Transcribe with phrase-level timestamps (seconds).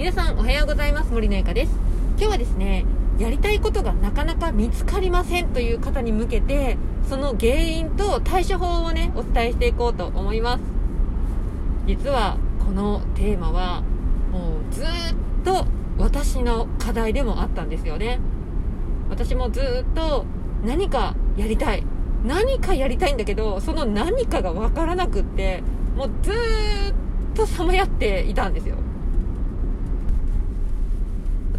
[0.00, 1.72] 皆さんおはようございます森のゆかです。
[2.16, 2.86] 今日はですね
[3.18, 10.62] やりたいことがなかなか見つかりませんという方に向けてその原因と対処法をねお伝えしていこうと思います。
[11.86, 13.82] 実はこのテーマは
[14.32, 14.86] もうずっ
[15.44, 15.66] と
[15.98, 18.20] 私の課題でもあったんですよね。
[19.10, 20.24] 私もずっと
[20.64, 21.84] 何かやりたい。
[22.24, 25.62] 何かやりたいんだけどその何かが分からなくって
[25.94, 26.34] もうずっ
[27.34, 28.76] とさまやっていたんですよ。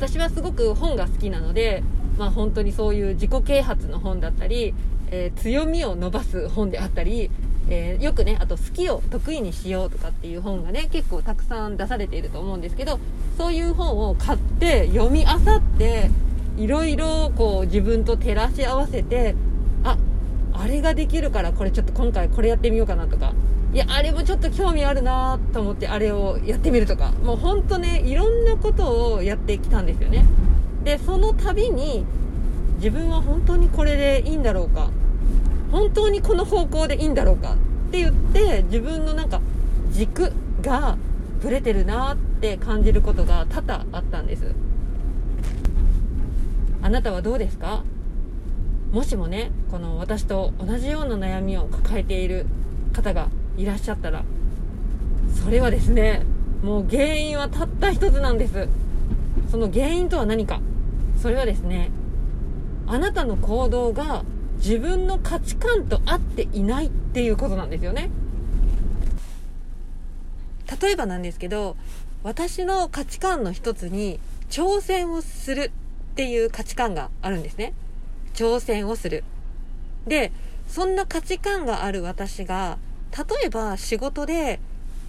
[0.00, 1.82] 私はすごく本が好きなので、
[2.16, 4.72] まあ、本当にそういう自己啓発の本だったり、
[5.10, 7.30] えー、強みを伸ばす本であったり、
[7.68, 12.98] えー、よくねあと好きを得意にしようとかっていう本がね結構たくさん出されていると思うんですけど
[13.36, 16.10] そういう本を買って読み漁って
[16.56, 19.34] いろいろこう自分と照らし合わせて
[19.84, 19.98] あ
[20.54, 23.29] あれができるからこれちょっと今回これやってみようかなとか
[23.72, 27.12] いやあれもちょっと興味あるなと思ってあれをやってみるとか。
[27.24, 30.24] もうほんとねいろんなことをやってきたんですよね。
[30.82, 32.04] でその度に
[32.76, 34.90] 自分は本当にこれでいいんだろうか。
[35.70, 37.56] 本当にこの方向でいいんだろうかっ
[37.92, 39.40] て言って自分のなんか
[39.92, 40.96] 軸が
[41.40, 44.52] ぶれてるなって感じることが多々あったんです。
[46.82, 47.84] あなたはどうですか？
[48.90, 52.46] もしもねこの私と同じような悩みを抱えている
[52.92, 53.28] 方が
[53.60, 54.24] いらっしゃったら
[55.44, 56.22] それはですね
[56.62, 58.68] もう原因はたった一つなんです。
[59.50, 60.60] その原因とは何か。
[61.20, 61.90] それはですね
[62.86, 64.24] あなたの行動が
[64.56, 68.10] 自分の価値観と合っていないっていうことなんですよね。
[70.80, 71.76] 例えばなんですけど
[72.22, 75.72] 私の価値観の一つに挑戦をする
[76.12, 77.74] っていう価値観があるんですね。
[78.34, 79.24] 挑戦をする。
[80.06, 80.32] で
[80.68, 82.78] そんな価値観がある私が
[83.16, 84.60] 例えば仕事で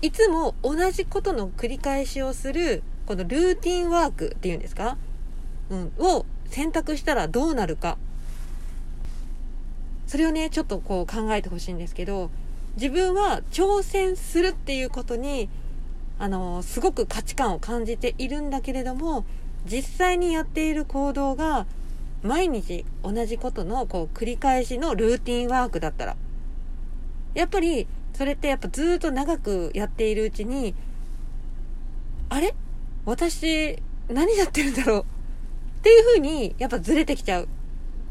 [0.00, 4.96] いつも同じことの繰り返しをするこのルーティンワークっていうんですか、
[5.70, 7.98] うん、を選択したらどうなるか。
[10.06, 12.30] それをねちょっとこう考えてほしいんですけど
[12.76, 15.50] 自分は挑戦するっていうことに
[16.18, 19.26] あのすごく価値観を感じているんだけれども
[19.66, 21.66] 実際にやっている行動が
[22.22, 26.16] 毎日同じことのこう繰り返しのルーティンワークだったら。
[27.34, 27.86] やっぱり
[28.18, 30.74] それってやっぱずっと長くやっているうちに
[32.28, 32.52] あれ？
[33.04, 35.00] 私何やってるんだろう？
[35.02, 35.04] っ
[35.84, 37.48] ていう風にやっぱずれてきちゃう。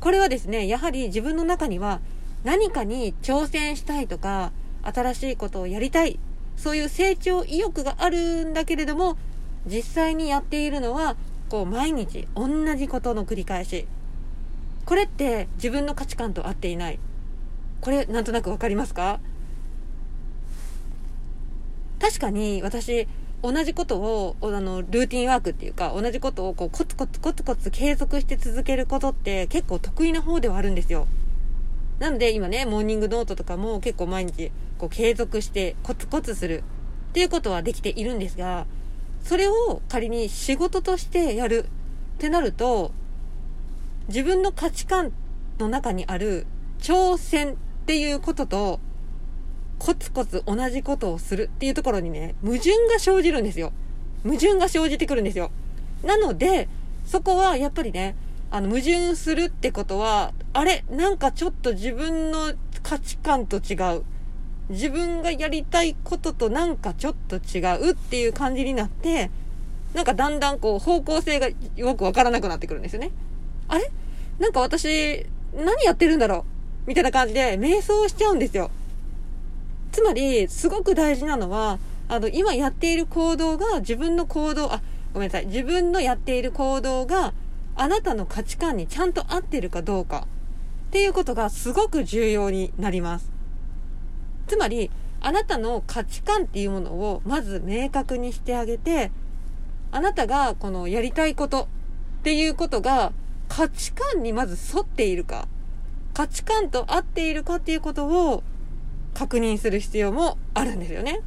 [0.00, 2.00] これはですねやはり自分の中には
[2.42, 4.50] 何かに挑戦したいとか
[4.82, 6.18] 新しいことをやりたい
[6.56, 9.16] そういう成長意欲があるんだけれども
[9.66, 11.14] 実際にやっているのは
[11.48, 13.86] こう毎日同じことの繰り返し。
[14.84, 16.98] これって自分の価値観と合っていない。
[17.80, 19.20] これなんとなく分かりますか？
[22.02, 23.06] 確かに私
[23.42, 31.06] 同じことをあのルーティンワークっていうか同じことをこうコツコツコツコツ継続して続けることって結構得意な方ではあるんですよ。
[32.00, 36.64] なので今ねモーニングノートとかも結構毎日こう継続してコツコツする。
[37.10, 38.66] っていうことはできているんですが
[39.22, 41.66] それを仮に仕事としてやる。
[42.14, 42.92] ってなると、
[44.06, 45.12] 自分の価値観
[45.58, 46.46] の中にある
[46.78, 48.80] 挑戦っていうことと、
[49.78, 53.72] コツコツ同じことをするっていうところにね、矛盾が生じるんですよ。
[54.22, 55.50] 矛盾が生じてくるんですよ。
[56.04, 56.68] なので、
[57.04, 58.14] そこはやっぱりね、
[58.50, 64.04] あの、矛盾するってことは、あれなんかちょっと自分の価値観と違う。
[64.68, 69.30] 自分がやりたいこととなんかちょっと違うっていう感じになって、
[69.94, 73.10] なんかだんだんこう方向性がよくわからなくなってくるんですよね。
[73.68, 73.90] あれ？
[74.38, 76.46] なんか私、何やってるんだろ
[76.86, 76.88] う？
[76.88, 78.70] みたいな感じで瞑想しちゃうんですよ。
[79.92, 84.82] つまり、すごく大事なのは、あの、今やっている行動が自分の行動、あ、
[85.12, 85.46] ごめんなさい。
[85.46, 87.34] 自分のやっている行動が
[87.76, 90.26] あなたの価値観にちゃんと合ってるかどうか
[90.88, 93.30] っていうことがすごく重要になります。
[94.46, 99.10] つまり、あなたの価値観っていうものをまず明確にしてあげて、
[99.90, 101.68] あなたがこのやりたいこと
[102.20, 103.12] っていうことが
[103.48, 105.46] 価値観にまず沿っているか、
[106.14, 108.42] 価値観と合っているかっていうことを
[109.14, 111.20] 確認する必要もあるんですよね。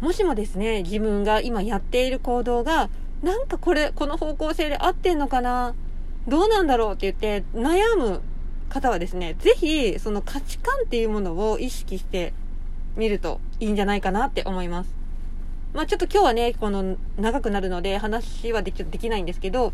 [0.00, 2.88] もしもですね、自分が今やっている行動が、
[3.22, 5.74] なんかこれ、この方向性で合ってんのかな
[6.26, 8.22] どうなんだろうって言って悩む
[8.70, 12.32] 方はですね、ぜひ、その価値観っていうものを意識して
[12.96, 14.94] みるといいんじゃないかなって思います。
[15.74, 19.72] まあちょっと今日はね、この長くなるので話はできできないんですけど、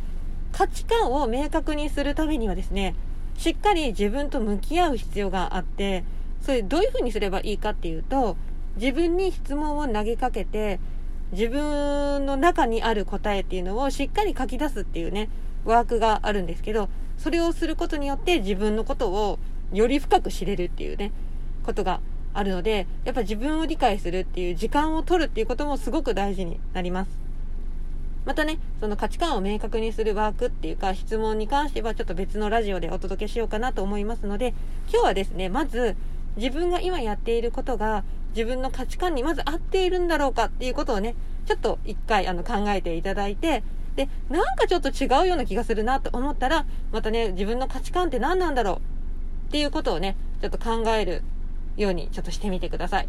[0.53, 2.95] 価値観を明確にするためにはですね、
[3.37, 6.05] しっかり自分と向き合う必要があって、
[6.41, 8.37] それどういうふうにすればいいかっていうと、
[8.77, 10.79] 自分に質問を投げかけて、
[11.33, 15.29] 自分の中にある答えっていうのをしっかり書き出すっていうね、
[15.65, 16.89] ワークがあるんですけど、
[17.19, 19.39] それをすることによって自分のことを
[19.73, 21.13] より深く知れるっていうね、
[21.65, 22.01] ことが
[22.33, 27.26] あるので、やっぱ自分を理解するっていう時間を取るっていうこともすごく大事になります。
[28.27, 34.53] またね、その価値観を明確にするワークっていうか質問に関してはちょっと別のラジオでお届けしようかなと思いますので、
[34.91, 35.97] 今日はですね、まず
[36.37, 38.03] 自分が今やっていることが
[38.35, 41.15] 自分の価値観にまず合っているんだろうかっていうことをね、
[41.47, 43.63] ちょっと一回あの考えていただいて、
[43.95, 48.77] で、なんかちょっと違うような気がするなと思ったら、またね、自分の価値観って何なんだろう
[49.49, 51.23] っていうことをね、ちょっと考える
[51.77, 53.09] ようにちょっとしてみてください。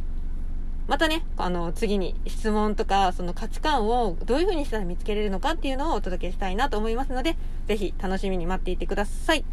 [0.88, 7.36] またね、あの、次に質問とか、その価値観をどういう風にしたら見つけれるのかっていうのをお届けしたいなと思いますので、
[7.68, 9.44] ぜひ楽しみに待っていてください。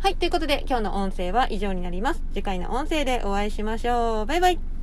[0.00, 2.22] はい、ということで今日の音声は以上になります。
[2.32, 4.26] 次回の音声でお会いしましょう。
[4.26, 4.75] バイバイ。